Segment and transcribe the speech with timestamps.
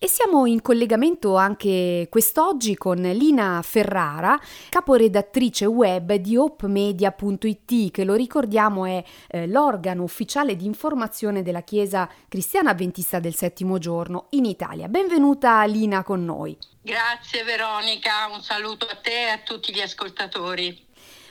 [0.00, 8.14] E siamo in collegamento anche quest'oggi con Lina Ferrara, caporedattrice web di opmedia.it, che lo
[8.14, 14.44] ricordiamo è eh, l'organo ufficiale di informazione della Chiesa Cristiana Adventista del Settimo Giorno in
[14.44, 14.86] Italia.
[14.86, 16.56] Benvenuta Lina con noi.
[16.80, 20.86] Grazie Veronica, un saluto a te e a tutti gli ascoltatori.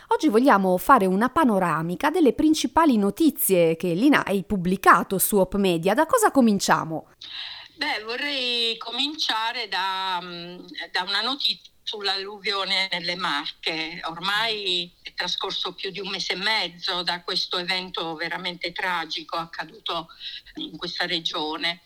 [0.09, 5.93] Oggi vogliamo fare una panoramica delle principali notizie che Lina hai pubblicato su Op Media.
[5.93, 7.07] Da cosa cominciamo?
[7.77, 14.01] Beh, vorrei cominciare da, mm, da una notizia sull'alluvione nelle Marche.
[14.05, 20.07] Ormai è trascorso più di un mese e mezzo da questo evento veramente tragico accaduto
[20.55, 21.82] in questa regione.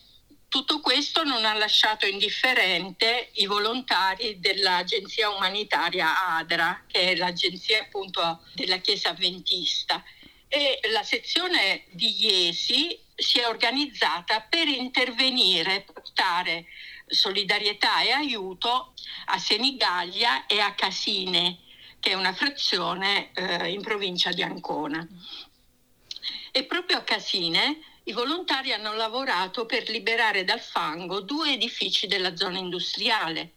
[0.48, 8.46] Tutto questo non ha lasciato indifferente i volontari dell'agenzia umanitaria ADRA, che è l'agenzia appunto
[8.54, 10.02] della Chiesa Avventista.
[10.48, 16.66] E la sezione di Iesi si è organizzata per intervenire, portare
[17.08, 18.94] solidarietà e aiuto
[19.26, 21.60] a Senigallia e a Casine,
[22.00, 25.08] che è una frazione eh, in provincia di Ancona.
[26.52, 32.36] E proprio a Casine i volontari hanno lavorato per liberare dal fango due edifici della
[32.36, 33.54] zona industriale.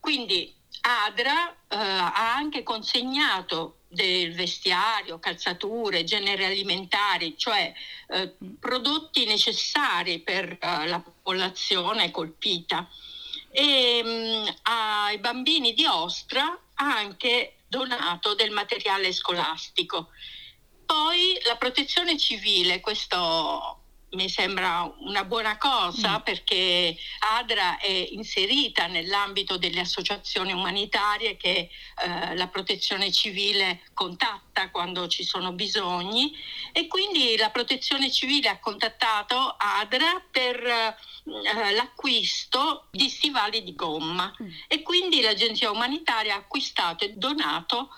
[0.00, 7.72] Quindi Adra eh, ha anche consegnato del vestiario, calzature, generi alimentari, cioè
[8.08, 12.88] eh, prodotti necessari per eh, la popolazione colpita.
[13.50, 20.08] E mh, mm, ai bambini di Ostra ha anche donato del materiale scolastico.
[20.86, 23.81] Poi la protezione civile, questo
[24.12, 26.22] mi sembra una buona cosa mm.
[26.22, 26.96] perché
[27.38, 31.70] ADRA è inserita nell'ambito delle associazioni umanitarie che
[32.04, 36.36] eh, la protezione civile contatta quando ci sono bisogni
[36.72, 44.34] e quindi la protezione civile ha contattato ADRA per eh, l'acquisto di stivali di gomma
[44.42, 44.48] mm.
[44.68, 47.88] e quindi l'agenzia umanitaria ha acquistato e donato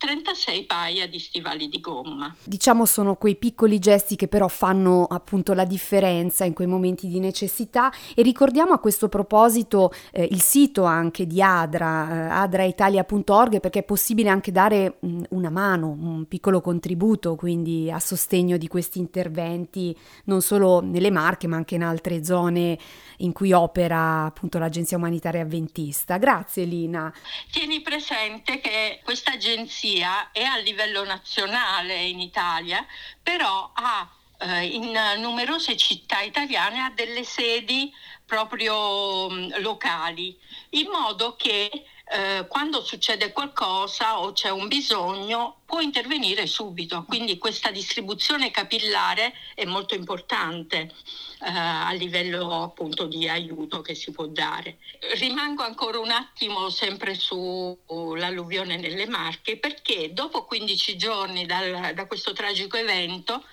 [0.00, 2.34] 36 paia di stivali di gomma.
[2.42, 7.20] Diciamo sono quei piccoli gesti che però fanno appunto la differenza in quei momenti di
[7.20, 13.80] necessità e ricordiamo a questo proposito eh, il sito anche di Adra, eh, adraitalia.org perché
[13.80, 19.00] è possibile anche dare mh, una mano, un piccolo contributo quindi a sostegno di questi
[19.00, 19.94] interventi
[20.24, 22.78] non solo nelle Marche ma anche in altre zone
[23.18, 26.16] in cui opera appunto l'Agenzia Umanitaria Avventista.
[26.16, 27.12] Grazie Lina.
[27.50, 32.86] Tieni presente che questa agenzia è a livello nazionale in Italia,
[33.22, 34.08] però ha
[34.38, 37.92] eh, in numerose città italiane ha delle sedi
[38.24, 40.38] proprio mh, locali,
[40.70, 41.70] in modo che
[42.12, 47.04] eh, quando succede qualcosa o c'è un bisogno può intervenire subito.
[47.06, 54.10] Quindi questa distribuzione capillare è molto importante eh, a livello appunto di aiuto che si
[54.10, 54.78] può dare.
[55.18, 62.32] Rimango ancora un attimo sempre sull'alluvione nelle Marche perché dopo 15 giorni dal, da questo
[62.32, 63.44] tragico evento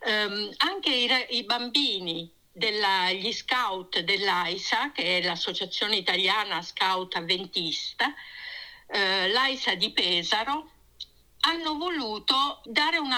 [0.00, 8.12] ehm, anche i, i bambini degli scout dell'AISA, che è l'Associazione Italiana Scout Avventista,
[8.86, 10.70] eh, l'AISA di Pesaro,
[11.40, 13.14] hanno voluto dare un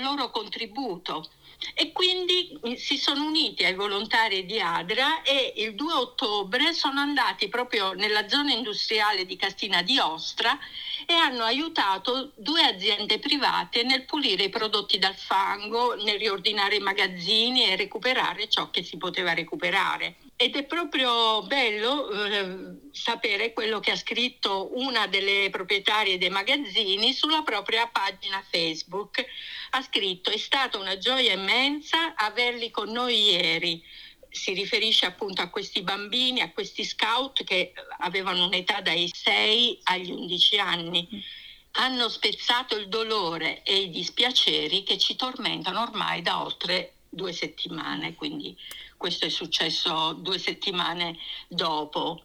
[0.00, 1.28] loro contributo
[1.74, 7.48] e quindi si sono uniti ai volontari di Adra e il 2 ottobre sono andati
[7.48, 10.58] proprio nella zona industriale di Castina di Ostra
[11.06, 16.80] e hanno aiutato due aziende private nel pulire i prodotti dal fango, nel riordinare i
[16.80, 20.16] magazzini e recuperare ciò che si poteva recuperare.
[20.40, 27.12] Ed è proprio bello eh, sapere quello che ha scritto una delle proprietarie dei magazzini
[27.12, 29.24] sulla propria pagina Facebook.
[29.70, 33.82] Ha scritto: È stata una gioia immensa averli con noi ieri.
[34.28, 40.10] Si riferisce appunto a questi bambini, a questi scout che avevano un'età dai 6 agli
[40.10, 41.08] 11 anni.
[41.72, 48.14] Hanno spezzato il dolore e i dispiaceri che ci tormentano ormai da oltre due settimane,
[48.14, 48.56] quindi
[48.96, 51.16] questo è successo due settimane
[51.46, 52.24] dopo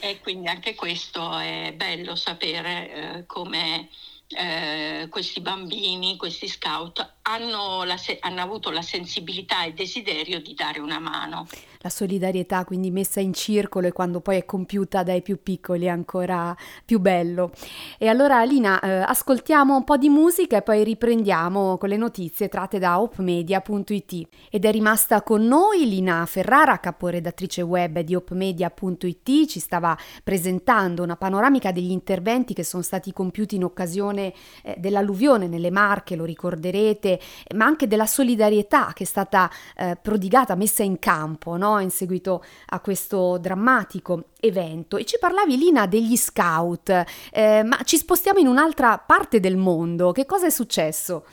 [0.00, 3.88] e quindi anche questo è bello sapere eh, come
[4.28, 10.80] eh, questi bambini, questi scout hanno, la, hanno avuto la sensibilità e desiderio di dare
[10.80, 11.46] una mano
[11.84, 15.88] la solidarietà quindi messa in circolo e quando poi è compiuta dai più piccoli è
[15.88, 17.52] ancora più bello.
[17.98, 22.48] E allora Lina, eh, ascoltiamo un po' di musica e poi riprendiamo con le notizie
[22.48, 24.28] tratte da opmedia.it.
[24.48, 31.16] Ed è rimasta con noi Lina Ferrara, caporedattrice web di opmedia.it, ci stava presentando una
[31.16, 34.32] panoramica degli interventi che sono stati compiuti in occasione
[34.62, 37.13] eh, dell'alluvione nelle Marche, lo ricorderete,
[37.54, 41.78] ma anche della solidarietà che è stata eh, prodigata, messa in campo no?
[41.80, 44.96] in seguito a questo drammatico evento.
[44.96, 50.12] E ci parlavi Lina degli scout, eh, ma ci spostiamo in un'altra parte del mondo,
[50.12, 51.24] che cosa è successo?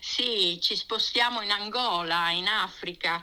[0.00, 3.20] Sì, ci spostiamo in Angola, in Africa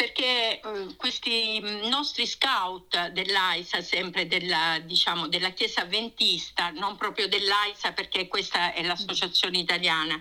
[0.00, 1.60] perché eh, questi
[1.90, 8.82] nostri scout dell'AISA, sempre della, diciamo, della Chiesa Avventista, non proprio dell'AISA perché questa è
[8.82, 10.18] l'associazione italiana,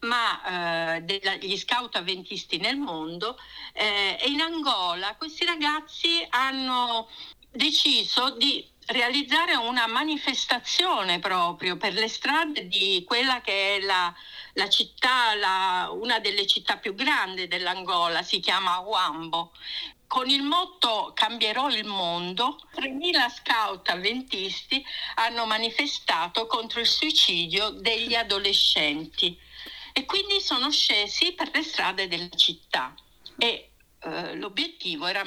[0.00, 3.38] ma eh, degli scout avventisti nel mondo,
[3.72, 7.08] eh, e in Angola questi ragazzi hanno
[7.50, 14.14] deciso di realizzare una manifestazione proprio per le strade di quella che è la,
[14.54, 19.52] la città, la, una delle città più grandi dell'Angola, si chiama Huambo.
[20.06, 24.84] Con il motto Cambierò il mondo, 3.000 scout avventisti
[25.16, 29.36] hanno manifestato contro il suicidio degli adolescenti
[29.98, 32.94] e quindi sono scesi per le strade della città.
[33.38, 33.70] E
[34.00, 35.22] eh, l'obiettivo era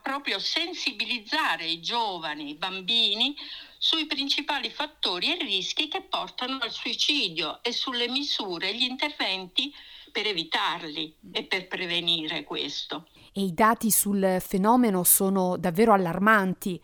[0.00, 3.34] proprio sensibilizzare i giovani, i bambini
[3.78, 9.74] sui principali fattori e rischi che portano al suicidio e sulle misure e gli interventi
[10.12, 13.08] per evitarli e per prevenire questo.
[13.32, 16.80] E i dati sul fenomeno sono davvero allarmanti.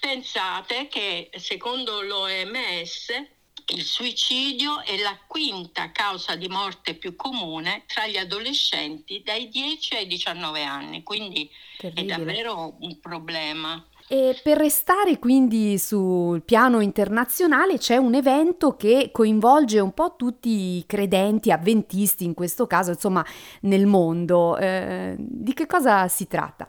[0.00, 3.38] Pensate che secondo l'OMS
[3.70, 9.96] il suicidio è la quinta causa di morte più comune tra gli adolescenti dai 10
[9.96, 12.14] ai 19 anni, quindi Terribile.
[12.14, 13.84] è davvero un problema.
[14.08, 20.48] E per restare quindi sul piano internazionale c'è un evento che coinvolge un po' tutti
[20.48, 23.24] i credenti, avventisti in questo caso, insomma,
[23.60, 24.56] nel mondo.
[24.56, 26.68] Eh, di che cosa si tratta?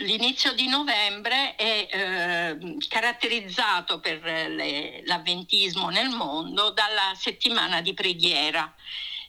[0.00, 8.74] L'inizio di novembre è eh, caratterizzato per le, l'avventismo nel mondo dalla settimana di preghiera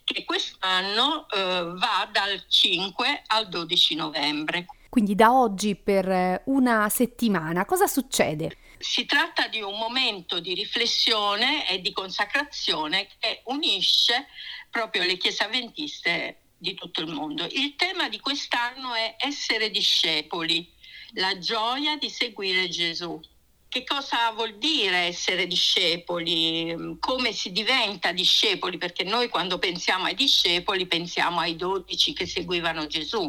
[0.04, 1.38] che quest'anno eh,
[1.76, 4.66] va dal 5 al 12 novembre.
[4.90, 8.56] Quindi da oggi per una settimana cosa succede?
[8.78, 14.28] Si tratta di un momento di riflessione e di consacrazione che unisce
[14.70, 17.46] proprio le chiese avventiste di tutto il mondo.
[17.52, 20.68] Il tema di quest'anno è essere discepoli,
[21.16, 23.20] la gioia di seguire Gesù.
[23.68, 26.96] Che cosa vuol dire essere discepoli?
[27.00, 28.78] Come si diventa discepoli?
[28.78, 33.22] Perché noi quando pensiamo ai discepoli pensiamo ai dodici che seguivano Gesù.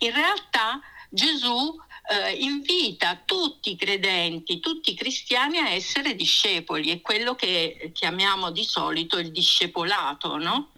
[0.00, 1.74] In realtà Gesù
[2.10, 8.50] eh, invita tutti i credenti, tutti i cristiani a essere discepoli, è quello che chiamiamo
[8.50, 10.72] di solito il discepolato, no?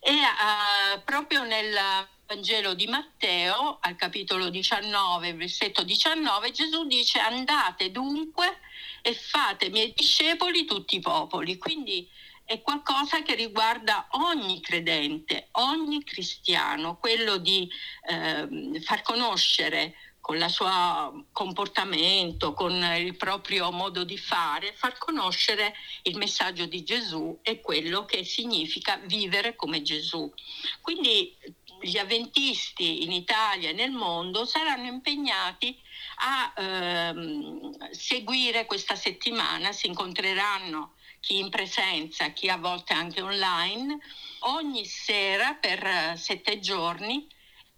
[0.00, 1.76] E uh, proprio nel
[2.26, 8.60] Vangelo di Matteo, al capitolo 19, versetto 19, Gesù dice andate dunque
[9.02, 11.58] e fate miei discepoli tutti i popoli.
[11.58, 12.08] Quindi
[12.44, 17.70] è qualcosa che riguarda ogni credente, ogni cristiano, quello di
[18.08, 25.74] eh, far conoscere con il suo comportamento, con il proprio modo di fare, far conoscere
[26.02, 30.32] il messaggio di Gesù e quello che significa vivere come Gesù.
[30.80, 31.36] Quindi
[31.80, 35.78] gli avventisti in Italia e nel mondo saranno impegnati
[36.16, 43.98] a ehm, seguire questa settimana, si incontreranno chi in presenza, chi a volte anche online,
[44.40, 47.26] ogni sera per sette giorni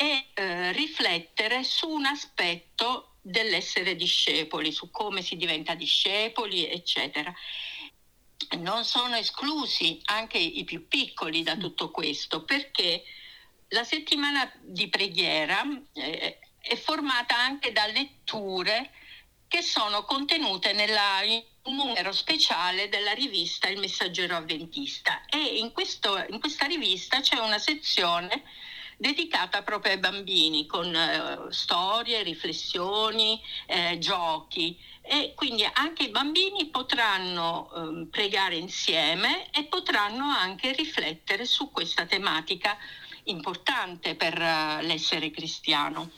[0.02, 7.32] e eh, riflettere su un aspetto dell'essere discepoli, su come si diventa discepoli, eccetera.
[8.58, 13.04] Non sono esclusi anche i più piccoli da tutto questo, perché
[13.68, 15.62] la settimana di preghiera
[15.92, 18.90] eh, è formata anche da letture
[19.46, 25.70] che sono contenute nella, in un numero speciale della rivista Il Messaggero Avventista e in,
[25.70, 28.42] questo, in questa rivista c'è una sezione
[29.02, 36.66] dedicata proprio ai bambini con eh, storie, riflessioni, eh, giochi e quindi anche i bambini
[36.66, 42.78] potranno eh, pregare insieme e potranno anche riflettere su questa tematica
[43.24, 46.08] importante per eh, l'essere cristiano.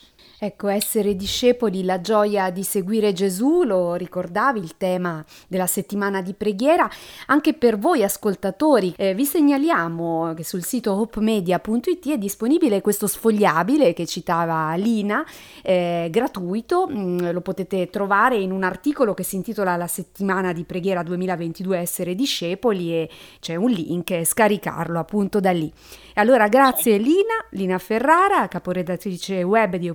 [0.45, 6.35] Ecco, essere discepoli, la gioia di seguire Gesù, lo ricordavi, il tema della settimana di
[6.35, 6.87] preghiera.
[7.29, 13.95] Anche per voi ascoltatori eh, vi segnaliamo che sul sito hopemedia.it è disponibile questo sfogliabile
[13.95, 15.25] che citava Lina,
[15.63, 20.65] eh, gratuito, mm, lo potete trovare in un articolo che si intitola La settimana di
[20.65, 23.09] preghiera 2022 essere discepoli e
[23.41, 25.73] c'è un link, scaricarlo appunto da lì.
[26.17, 29.89] Allora grazie Lina, Lina Ferrara, caporedattrice web di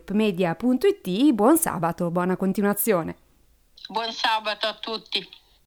[0.45, 3.15] opmedia.it, buon sabato, buona continuazione.
[3.87, 5.27] Buon sabato a tutti.